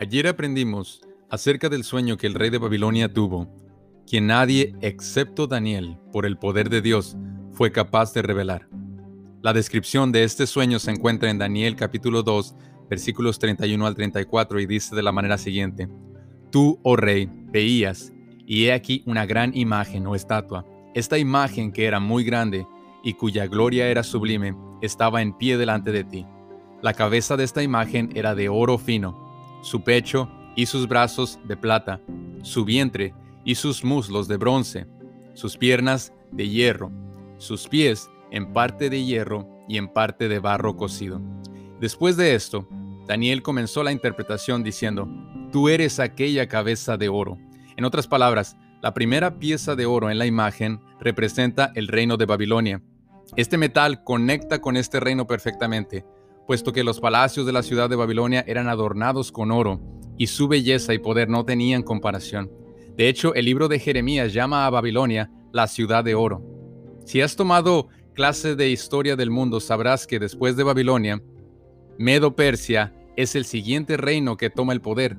[0.00, 3.48] Ayer aprendimos acerca del sueño que el rey de Babilonia tuvo,
[4.06, 7.16] que nadie excepto Daniel, por el poder de Dios,
[7.50, 8.68] fue capaz de revelar.
[9.42, 12.54] La descripción de este sueño se encuentra en Daniel capítulo 2,
[12.88, 15.88] versículos 31 al 34 y dice de la manera siguiente,
[16.52, 18.12] Tú, oh rey, veías,
[18.46, 20.64] y he aquí una gran imagen o estatua.
[20.94, 22.68] Esta imagen que era muy grande
[23.02, 26.24] y cuya gloria era sublime, estaba en pie delante de ti.
[26.82, 29.27] La cabeza de esta imagen era de oro fino,
[29.60, 32.00] su pecho y sus brazos de plata,
[32.42, 34.86] su vientre y sus muslos de bronce,
[35.34, 36.90] sus piernas de hierro,
[37.38, 41.20] sus pies en parte de hierro y en parte de barro cocido.
[41.80, 42.68] Después de esto,
[43.06, 45.08] Daniel comenzó la interpretación diciendo,
[45.52, 47.38] Tú eres aquella cabeza de oro.
[47.76, 52.26] En otras palabras, la primera pieza de oro en la imagen representa el reino de
[52.26, 52.82] Babilonia.
[53.36, 56.04] Este metal conecta con este reino perfectamente,
[56.48, 59.82] puesto que los palacios de la ciudad de Babilonia eran adornados con oro,
[60.16, 62.50] y su belleza y poder no tenían comparación.
[62.96, 66.42] De hecho, el libro de Jeremías llama a Babilonia la ciudad de oro.
[67.04, 71.22] Si has tomado clase de historia del mundo, sabrás que después de Babilonia,
[71.98, 75.18] Medo-Persia es el siguiente reino que toma el poder.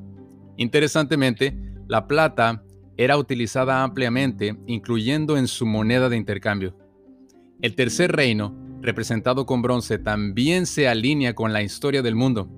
[0.57, 1.55] Interesantemente,
[1.87, 2.63] la plata
[2.97, 6.75] era utilizada ampliamente, incluyendo en su moneda de intercambio.
[7.61, 12.49] El tercer reino representado con bronce, también se alinea con la historia del mundo.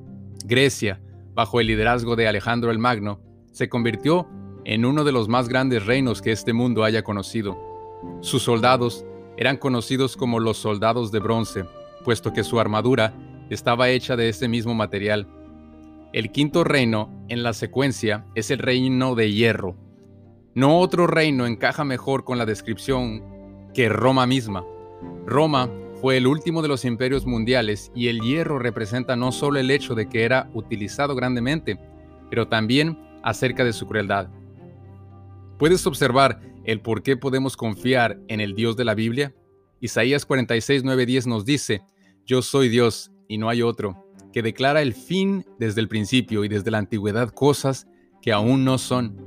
[0.45, 1.02] Grecia,
[1.33, 4.27] bajo el liderazgo de Alejandro el Magno, se convirtió
[4.64, 7.58] en uno de los más grandes reinos que este mundo haya conocido.
[8.22, 9.05] Sus soldados
[9.38, 11.66] eran conocidos como los soldados de bronce,
[12.03, 13.14] puesto que su armadura
[13.49, 15.27] estaba hecha de este mismo material.
[16.14, 19.75] El quinto reino en la secuencia es el reino de hierro.
[20.53, 23.23] No otro reino encaja mejor con la descripción
[23.73, 24.66] que Roma misma.
[25.25, 25.69] Roma
[26.02, 29.94] fue el último de los imperios mundiales y el hierro representa no solo el hecho
[29.94, 31.78] de que era utilizado grandemente,
[32.32, 34.28] pero también acerca de su crueldad.
[35.60, 39.36] ¿Puedes observar el por qué podemos confiar en el Dios de la Biblia?
[39.80, 41.84] Isaías 46, 9, 10 nos dice,
[42.26, 44.04] Yo soy Dios y no hay otro,
[44.34, 47.86] que declara el fin desde el principio y desde la antigüedad cosas
[48.23, 49.17] que aún no son.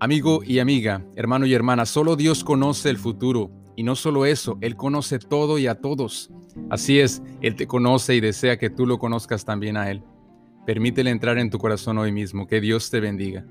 [0.00, 4.58] Amigo y amiga, hermano y hermana, solo Dios conoce el futuro y no solo eso,
[4.60, 6.30] Él conoce todo y a todos.
[6.68, 10.02] Así es, Él te conoce y desea que tú lo conozcas también a Él.
[10.66, 12.46] Permítele entrar en tu corazón hoy mismo.
[12.46, 13.46] Que Dios te bendiga.